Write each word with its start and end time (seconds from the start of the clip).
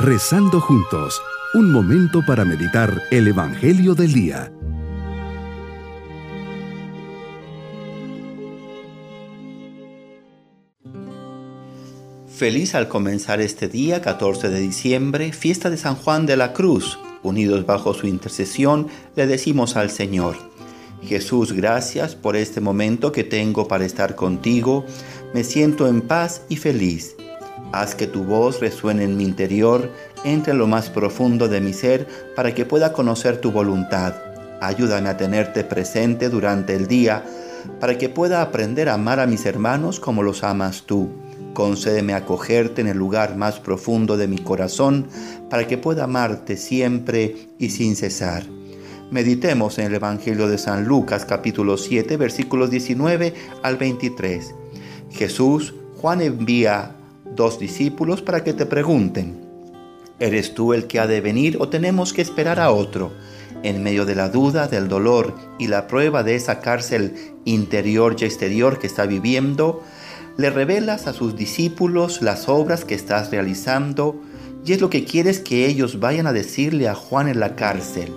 Rezando 0.00 0.60
juntos, 0.60 1.20
un 1.54 1.72
momento 1.72 2.24
para 2.24 2.44
meditar 2.44 3.02
el 3.10 3.26
Evangelio 3.26 3.96
del 3.96 4.12
Día. 4.12 4.52
Feliz 12.28 12.76
al 12.76 12.86
comenzar 12.86 13.40
este 13.40 13.66
día, 13.66 14.00
14 14.00 14.50
de 14.50 14.60
diciembre, 14.60 15.32
fiesta 15.32 15.68
de 15.68 15.76
San 15.76 15.96
Juan 15.96 16.26
de 16.26 16.36
la 16.36 16.52
Cruz. 16.52 17.00
Unidos 17.24 17.66
bajo 17.66 17.92
su 17.92 18.06
intercesión, 18.06 18.86
le 19.16 19.26
decimos 19.26 19.74
al 19.76 19.90
Señor, 19.90 20.36
Jesús, 21.02 21.52
gracias 21.52 22.14
por 22.14 22.36
este 22.36 22.60
momento 22.60 23.10
que 23.10 23.24
tengo 23.24 23.66
para 23.66 23.84
estar 23.84 24.14
contigo. 24.14 24.86
Me 25.34 25.42
siento 25.42 25.88
en 25.88 26.02
paz 26.02 26.42
y 26.48 26.54
feliz. 26.54 27.16
Haz 27.72 27.94
que 27.94 28.06
tu 28.06 28.24
voz 28.24 28.60
resuene 28.60 29.04
en 29.04 29.16
mi 29.16 29.24
interior, 29.24 29.90
entre 30.24 30.54
lo 30.54 30.66
más 30.66 30.88
profundo 30.88 31.48
de 31.48 31.60
mi 31.60 31.72
ser, 31.72 32.06
para 32.34 32.54
que 32.54 32.64
pueda 32.64 32.92
conocer 32.92 33.40
tu 33.40 33.52
voluntad. 33.52 34.14
Ayúdame 34.60 35.08
a 35.10 35.16
tenerte 35.16 35.64
presente 35.64 36.30
durante 36.30 36.74
el 36.74 36.86
día, 36.86 37.24
para 37.78 37.98
que 37.98 38.08
pueda 38.08 38.40
aprender 38.40 38.88
a 38.88 38.94
amar 38.94 39.20
a 39.20 39.26
mis 39.26 39.44
hermanos 39.44 40.00
como 40.00 40.22
los 40.22 40.44
amas 40.44 40.84
tú. 40.86 41.10
Concédeme 41.52 42.14
acogerte 42.14 42.80
en 42.80 42.88
el 42.88 42.96
lugar 42.96 43.36
más 43.36 43.60
profundo 43.60 44.16
de 44.16 44.28
mi 44.28 44.38
corazón, 44.38 45.08
para 45.50 45.66
que 45.66 45.76
pueda 45.76 46.04
amarte 46.04 46.56
siempre 46.56 47.48
y 47.58 47.70
sin 47.70 47.96
cesar. 47.96 48.44
Meditemos 49.10 49.78
en 49.78 49.86
el 49.86 49.94
Evangelio 49.94 50.48
de 50.48 50.58
San 50.58 50.84
Lucas 50.84 51.24
capítulo 51.24 51.78
7 51.78 52.16
versículos 52.16 52.70
19 52.70 53.34
al 53.62 53.76
23. 53.76 54.54
Jesús, 55.10 55.74
Juan 55.96 56.20
envía 56.20 56.97
dos 57.34 57.58
discípulos 57.58 58.22
para 58.22 58.44
que 58.44 58.52
te 58.52 58.66
pregunten, 58.66 59.40
¿eres 60.18 60.54
tú 60.54 60.72
el 60.72 60.86
que 60.86 61.00
ha 61.00 61.06
de 61.06 61.20
venir 61.20 61.56
o 61.60 61.68
tenemos 61.68 62.12
que 62.12 62.22
esperar 62.22 62.60
a 62.60 62.70
otro? 62.70 63.12
En 63.62 63.82
medio 63.82 64.04
de 64.04 64.14
la 64.14 64.28
duda, 64.28 64.68
del 64.68 64.88
dolor 64.88 65.34
y 65.58 65.66
la 65.66 65.86
prueba 65.86 66.22
de 66.22 66.36
esa 66.36 66.60
cárcel 66.60 67.14
interior 67.44 68.16
y 68.18 68.24
exterior 68.24 68.78
que 68.78 68.86
está 68.86 69.06
viviendo, 69.06 69.82
le 70.36 70.50
revelas 70.50 71.08
a 71.08 71.12
sus 71.12 71.36
discípulos 71.36 72.22
las 72.22 72.48
obras 72.48 72.84
que 72.84 72.94
estás 72.94 73.30
realizando 73.30 74.20
y 74.64 74.72
es 74.72 74.80
lo 74.80 74.90
que 74.90 75.04
quieres 75.04 75.40
que 75.40 75.66
ellos 75.66 75.98
vayan 75.98 76.26
a 76.26 76.32
decirle 76.32 76.88
a 76.88 76.94
Juan 76.94 77.28
en 77.28 77.40
la 77.40 77.56
cárcel. 77.56 78.12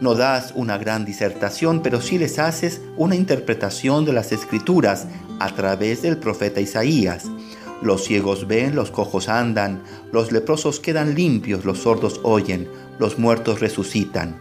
No 0.00 0.16
das 0.16 0.52
una 0.56 0.78
gran 0.78 1.04
disertación, 1.04 1.80
pero 1.80 2.00
sí 2.00 2.18
les 2.18 2.40
haces 2.40 2.80
una 2.96 3.14
interpretación 3.14 4.04
de 4.04 4.12
las 4.12 4.32
escrituras 4.32 5.06
a 5.38 5.54
través 5.54 6.02
del 6.02 6.18
profeta 6.18 6.60
Isaías. 6.60 7.26
Los 7.82 8.04
ciegos 8.04 8.46
ven, 8.46 8.74
los 8.76 8.90
cojos 8.90 9.28
andan, 9.28 9.82
los 10.12 10.30
leprosos 10.30 10.78
quedan 10.78 11.14
limpios, 11.14 11.64
los 11.64 11.78
sordos 11.78 12.20
oyen, 12.22 12.68
los 12.98 13.18
muertos 13.18 13.60
resucitan. 13.60 14.40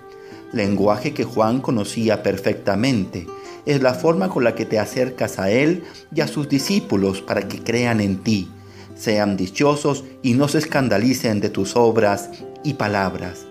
Lenguaje 0.54 1.14
que 1.14 1.24
Juan 1.24 1.62
conocía 1.62 2.24
perfectamente. 2.24 3.26
Es 3.66 3.82
la 3.82 3.94
forma 3.94 4.30
con 4.30 4.44
la 4.44 4.54
que 4.54 4.66
te 4.66 4.80
acercas 4.80 5.40
a 5.40 5.50
Él 5.50 5.84
y 6.14 6.22
a 6.22 6.28
sus 6.28 6.50
discípulos 6.50 7.22
para 7.22 7.48
que 7.48 7.64
crean 7.64 8.02
en 8.02 8.18
ti, 8.18 8.50
sean 8.96 9.38
dichosos 9.38 10.04
y 10.22 10.34
no 10.34 10.48
se 10.48 10.60
escandalicen 10.60 11.40
de 11.40 11.50
tus 11.50 11.76
obras 11.76 12.30
y 12.64 12.76
palabras. 12.76 13.48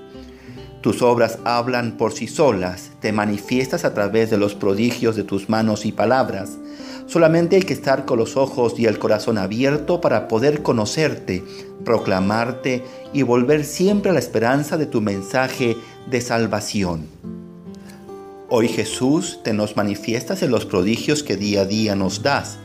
Tus 0.80 1.02
obras 1.02 1.38
hablan 1.44 1.97
por 1.98 2.12
sí 2.12 2.27
solas, 2.27 2.92
te 3.00 3.12
manifiestas 3.12 3.84
a 3.84 3.92
través 3.92 4.30
de 4.30 4.38
los 4.38 4.54
prodigios 4.54 5.14
de 5.14 5.25
tus 5.25 5.48
manos 5.48 5.84
y 5.84 5.92
palabras. 5.92 6.58
Solamente 7.11 7.56
hay 7.56 7.62
que 7.62 7.72
estar 7.72 8.05
con 8.05 8.20
los 8.20 8.36
ojos 8.36 8.78
y 8.78 8.86
el 8.86 9.00
corazón 9.00 9.36
abierto 9.36 10.00
para 10.00 10.28
poder 10.28 10.62
conocerte, 10.62 11.42
proclamarte 11.84 12.84
y 13.12 13.22
volver 13.22 13.64
siempre 13.64 14.12
a 14.12 14.14
la 14.14 14.20
esperanza 14.20 14.77
de 14.77 14.86
tu 14.86 15.00
mensaje 15.00 15.77
de 16.08 16.20
salvación. 16.20 17.09
Hoy 18.49 18.69
Jesús 18.69 19.41
te 19.43 19.53
nos 19.53 19.76
manifiestas 19.76 20.44
en 20.44 20.53
los 20.53 20.66
prodigios 20.66 21.25
que 21.25 21.37
día 21.37 21.62
a 21.62 21.65
día 21.65 21.97
nos 21.97 22.22
das. 22.22 22.59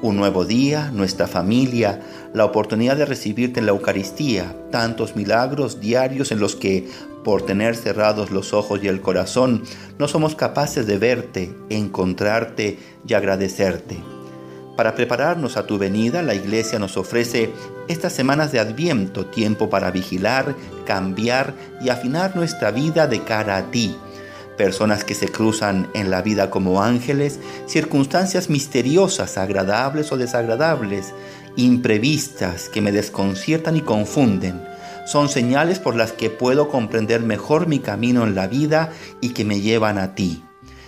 Un 0.00 0.16
nuevo 0.16 0.46
día, 0.46 0.90
nuestra 0.90 1.26
familia, 1.26 2.00
la 2.32 2.46
oportunidad 2.46 2.96
de 2.96 3.04
recibirte 3.04 3.60
en 3.60 3.66
la 3.66 3.72
Eucaristía, 3.72 4.56
tantos 4.70 5.14
milagros 5.14 5.80
diarios 5.80 6.32
en 6.32 6.40
los 6.40 6.56
que 6.56 6.88
por 7.24 7.42
tener 7.42 7.74
cerrados 7.74 8.30
los 8.30 8.52
ojos 8.52 8.80
y 8.82 8.88
el 8.88 9.00
corazón, 9.00 9.64
no 9.98 10.06
somos 10.06 10.36
capaces 10.36 10.86
de 10.86 10.98
verte, 10.98 11.52
encontrarte 11.70 12.78
y 13.06 13.14
agradecerte. 13.14 13.98
Para 14.76 14.94
prepararnos 14.94 15.56
a 15.56 15.66
tu 15.66 15.78
venida, 15.78 16.22
la 16.22 16.34
Iglesia 16.34 16.78
nos 16.78 16.96
ofrece 16.96 17.50
estas 17.88 18.12
semanas 18.12 18.52
de 18.52 18.60
Adviento, 18.60 19.26
tiempo 19.26 19.70
para 19.70 19.90
vigilar, 19.90 20.54
cambiar 20.84 21.54
y 21.80 21.88
afinar 21.88 22.36
nuestra 22.36 22.70
vida 22.70 23.06
de 23.06 23.22
cara 23.22 23.56
a 23.56 23.70
ti. 23.70 23.96
Personas 24.56 25.04
que 25.04 25.14
se 25.14 25.28
cruzan 25.28 25.88
en 25.94 26.10
la 26.10 26.22
vida 26.22 26.50
como 26.50 26.82
ángeles, 26.82 27.40
circunstancias 27.66 28.50
misteriosas, 28.50 29.38
agradables 29.38 30.12
o 30.12 30.16
desagradables, 30.16 31.12
imprevistas 31.56 32.68
que 32.68 32.80
me 32.80 32.92
desconciertan 32.92 33.76
y 33.76 33.80
confunden 33.80 34.73
son 35.04 35.28
señales 35.28 35.78
por 35.78 35.96
las 35.96 36.12
que 36.12 36.30
puedo 36.30 36.68
comprender 36.68 37.22
mejor 37.22 37.66
mi 37.66 37.78
camino 37.78 38.24
en 38.24 38.34
la 38.34 38.46
vida 38.46 38.92
y 39.20 39.30
que 39.30 39.44
me 39.44 39.60
llevan 39.60 39.98
a 39.98 40.14
ti. 40.14 40.42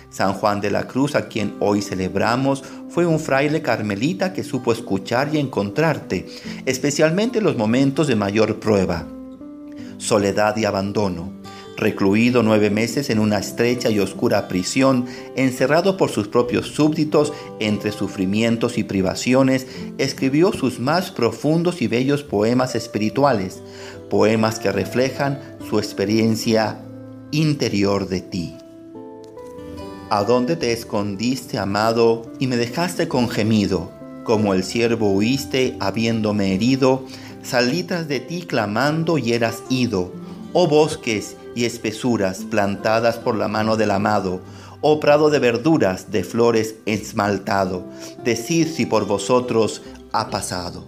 San 0.09 0.33
Juan 0.33 0.61
de 0.61 0.71
la 0.71 0.87
Cruz, 0.87 1.15
a 1.15 1.27
quien 1.27 1.55
hoy 1.59 1.81
celebramos, 1.81 2.63
fue 2.89 3.05
un 3.05 3.19
fraile 3.19 3.61
carmelita 3.61 4.33
que 4.33 4.43
supo 4.43 4.71
escuchar 4.71 5.29
y 5.33 5.37
encontrarte, 5.37 6.25
especialmente 6.65 7.39
en 7.39 7.43
los 7.43 7.57
momentos 7.57 8.07
de 8.07 8.15
mayor 8.15 8.59
prueba, 8.59 9.05
soledad 9.97 10.55
y 10.57 10.65
abandono 10.65 11.37
recluido 11.77 12.41
nueve 12.41 12.69
meses 12.69 13.09
en 13.09 13.19
una 13.19 13.37
estrecha 13.37 13.89
y 13.89 13.99
oscura 13.99 14.47
prisión, 14.47 15.05
encerrado 15.35 15.95
por 15.95 16.09
sus 16.09 16.27
propios 16.27 16.67
súbditos 16.67 17.31
entre 17.59 17.91
sufrimientos 17.91 18.77
y 18.77 18.83
privaciones, 18.83 19.67
escribió 19.97 20.51
sus 20.51 20.79
más 20.79 21.11
profundos 21.11 21.81
y 21.81 21.87
bellos 21.87 22.23
poemas 22.23 22.75
espirituales, 22.75 23.61
poemas 24.09 24.59
que 24.59 24.71
reflejan 24.71 25.39
su 25.69 25.79
experiencia 25.79 26.79
interior 27.31 28.07
de 28.07 28.21
ti. 28.21 28.57
¿A 30.09 30.23
dónde 30.23 30.55
te 30.55 30.71
escondiste, 30.71 31.57
amado, 31.57 32.31
y 32.39 32.47
me 32.47 32.55
dejaste 32.55 33.09
con 33.09 33.27
gemido? 33.27 33.91
Como 34.23 34.53
el 34.53 34.63
siervo 34.63 35.11
huiste, 35.11 35.75
habiéndome 35.81 36.53
herido, 36.53 37.03
salí 37.43 37.83
tras 37.83 38.07
de 38.07 38.21
ti 38.21 38.43
clamando 38.43 39.17
y 39.17 39.33
eras 39.33 39.63
ido. 39.69 40.13
Oh 40.53 40.67
bosques 40.67 41.35
y 41.55 41.65
espesuras 41.65 42.45
plantadas 42.49 43.17
por 43.17 43.35
la 43.35 43.49
mano 43.49 43.75
del 43.75 43.91
amado, 43.91 44.41
oh 44.81 44.99
prado 44.99 45.29
de 45.29 45.39
verduras, 45.39 46.11
de 46.11 46.23
flores 46.23 46.75
esmaltado, 46.85 47.83
decid 48.23 48.67
si 48.67 48.85
por 48.85 49.07
vosotros 49.07 49.81
ha 50.13 50.29
pasado. 50.29 50.85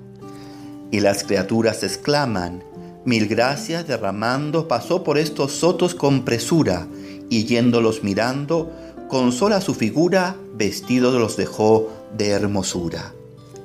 Y 0.92 1.02
las 1.02 1.24
criaturas 1.24 1.84
exclaman, 1.84 2.64
mil 3.10 3.28
gracias 3.28 3.86
derramando, 3.88 4.70
pasó 4.70 5.04
por 5.04 5.18
estos 5.18 5.52
sotos 5.52 5.96
con 5.96 6.24
presura, 6.24 6.88
y 7.30 7.44
yéndolos 7.44 8.04
mirando, 8.04 8.72
con 9.10 9.34
sola 9.34 9.60
su 9.60 9.76
figura, 9.76 10.38
vestido 10.56 11.18
los 11.20 11.36
dejó 11.36 11.92
de 12.18 12.30
hermosura. 12.30 13.14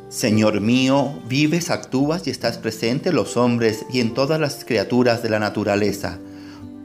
Señor 0.08 0.60
mío, 0.60 1.12
vives, 1.28 1.70
actúas 1.70 2.26
y 2.26 2.30
estás 2.30 2.58
presente 2.58 3.10
en 3.10 3.14
los 3.14 3.36
hombres 3.36 3.86
y 3.92 4.00
en 4.00 4.14
todas 4.14 4.40
las 4.40 4.64
criaturas 4.64 5.22
de 5.22 5.30
la 5.30 5.38
naturaleza 5.38 6.18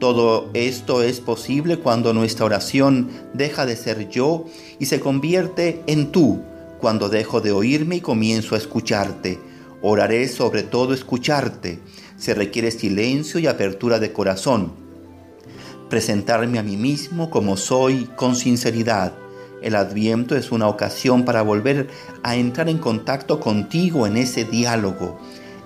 todo 0.00 0.48
esto 0.54 1.02
es 1.02 1.20
posible 1.20 1.78
cuando 1.78 2.14
nuestra 2.14 2.46
oración 2.46 3.10
deja 3.34 3.66
de 3.66 3.76
ser 3.76 4.08
yo 4.08 4.46
y 4.78 4.86
se 4.86 4.98
convierte 4.98 5.82
en 5.86 6.10
tú, 6.10 6.40
cuando 6.80 7.10
dejo 7.10 7.42
de 7.42 7.52
oírme 7.52 7.96
y 7.96 8.00
comienzo 8.00 8.54
a 8.54 8.58
escucharte. 8.58 9.38
Oraré 9.82 10.28
sobre 10.28 10.62
todo 10.62 10.94
escucharte. 10.94 11.80
Se 12.16 12.34
requiere 12.34 12.70
silencio 12.70 13.40
y 13.40 13.46
apertura 13.46 13.98
de 13.98 14.12
corazón. 14.12 14.72
Presentarme 15.88 16.58
a 16.58 16.62
mí 16.62 16.76
mismo 16.76 17.30
como 17.30 17.56
soy 17.56 18.04
con 18.16 18.36
sinceridad. 18.36 19.14
El 19.62 19.74
adviento 19.74 20.36
es 20.36 20.52
una 20.52 20.68
ocasión 20.68 21.24
para 21.24 21.42
volver 21.42 21.88
a 22.22 22.36
entrar 22.36 22.68
en 22.68 22.78
contacto 22.78 23.40
contigo 23.40 24.06
en 24.06 24.16
ese 24.16 24.44
diálogo. 24.44 25.18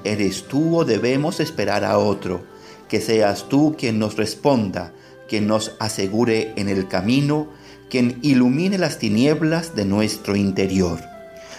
¿Eres 0.04 0.44
tú 0.44 0.78
o 0.78 0.84
debemos 0.84 1.40
esperar 1.40 1.84
a 1.84 1.98
otro? 1.98 2.54
que 2.88 3.00
seas 3.00 3.48
tú 3.48 3.74
quien 3.78 3.98
nos 3.98 4.16
responda, 4.16 4.92
quien 5.28 5.46
nos 5.46 5.72
asegure 5.80 6.52
en 6.56 6.68
el 6.68 6.88
camino, 6.88 7.48
quien 7.90 8.18
ilumine 8.22 8.78
las 8.78 8.98
tinieblas 8.98 9.74
de 9.74 9.84
nuestro 9.84 10.36
interior. 10.36 11.00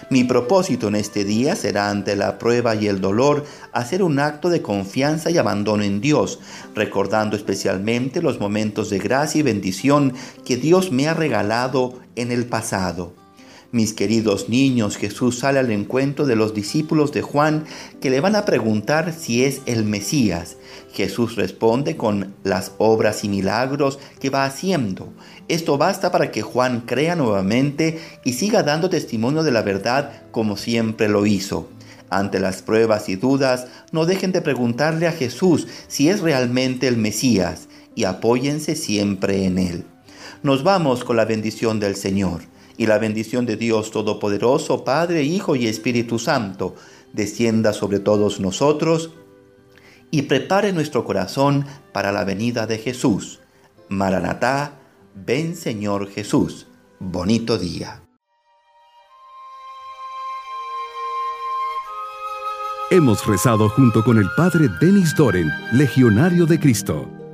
Mi 0.09 0.23
propósito 0.23 0.87
en 0.87 0.95
este 0.95 1.23
día 1.23 1.55
será 1.55 1.89
ante 1.89 2.15
la 2.15 2.37
prueba 2.37 2.75
y 2.75 2.87
el 2.87 3.01
dolor 3.01 3.43
hacer 3.73 4.03
un 4.03 4.19
acto 4.19 4.49
de 4.49 4.61
confianza 4.61 5.31
y 5.31 5.39
abandono 5.39 5.83
en 5.83 5.99
Dios, 5.99 6.39
recordando 6.75 7.35
especialmente 7.35 8.21
los 8.21 8.39
momentos 8.39 8.91
de 8.91 8.99
gracia 8.99 9.39
y 9.39 9.43
bendición 9.43 10.13
que 10.45 10.57
Dios 10.57 10.91
me 10.91 11.07
ha 11.07 11.15
regalado 11.15 11.99
en 12.15 12.31
el 12.31 12.45
pasado. 12.45 13.24
Mis 13.71 13.93
queridos 13.93 14.47
niños, 14.47 14.95
Jesús 14.95 15.39
sale 15.39 15.59
al 15.59 15.71
encuentro 15.71 16.25
de 16.25 16.35
los 16.35 16.53
discípulos 16.53 17.11
de 17.11 17.21
Juan 17.21 17.65
que 17.99 18.09
le 18.09 18.21
van 18.21 18.35
a 18.35 18.45
preguntar 18.45 19.13
si 19.13 19.43
es 19.43 19.61
el 19.65 19.85
Mesías. 19.85 20.57
Jesús 20.93 21.35
responde 21.35 21.97
con 21.97 22.35
las 22.43 22.73
obras 22.77 23.23
y 23.23 23.29
milagros 23.29 23.99
que 24.19 24.29
va 24.29 24.45
haciendo. 24.45 25.11
Esto 25.47 25.77
basta 25.77 26.11
para 26.11 26.31
que 26.31 26.41
Juan 26.41 26.81
crea 26.81 27.15
nuevamente 27.15 27.99
y 28.23 28.33
siga 28.33 28.63
dando 28.63 28.89
testimonio 28.89 29.43
de 29.43 29.51
la 29.51 29.61
verdad 29.61 30.23
como 30.31 30.57
siempre 30.57 31.09
lo 31.09 31.25
hizo. 31.25 31.67
Ante 32.09 32.39
las 32.39 32.61
pruebas 32.61 33.09
y 33.09 33.15
dudas, 33.15 33.67
no 33.91 34.05
dejen 34.05 34.31
de 34.31 34.41
preguntarle 34.41 35.07
a 35.07 35.11
Jesús 35.11 35.67
si 35.87 36.07
es 36.07 36.21
realmente 36.21 36.87
el 36.87 36.97
Mesías 36.97 37.67
y 37.95 38.03
apóyense 38.03 38.75
siempre 38.75 39.45
en 39.45 39.57
él. 39.57 39.85
Nos 40.43 40.63
vamos 40.63 41.03
con 41.03 41.17
la 41.17 41.25
bendición 41.25 41.79
del 41.79 41.95
Señor 41.95 42.54
y 42.77 42.87
la 42.87 42.97
bendición 42.97 43.45
de 43.45 43.57
Dios 43.57 43.91
Todopoderoso, 43.91 44.83
Padre, 44.83 45.23
Hijo 45.23 45.55
y 45.55 45.67
Espíritu 45.67 46.19
Santo, 46.19 46.75
descienda 47.13 47.73
sobre 47.73 47.99
todos 47.99 48.39
nosotros 48.39 49.11
y 50.11 50.23
prepare 50.23 50.73
nuestro 50.73 51.03
corazón 51.03 51.65
para 51.91 52.11
la 52.11 52.23
venida 52.23 52.67
de 52.67 52.77
Jesús. 52.77 53.39
Maranatá, 53.89 54.79
ven 55.13 55.55
Señor 55.55 56.09
Jesús. 56.09 56.67
Bonito 56.99 57.57
día. 57.57 58.01
Hemos 62.91 63.25
rezado 63.25 63.67
junto 63.69 64.03
con 64.03 64.17
el 64.17 64.27
Padre 64.37 64.69
Denis 64.79 65.15
Doren, 65.15 65.49
Legionario 65.71 66.45
de 66.45 66.59
Cristo. 66.59 67.24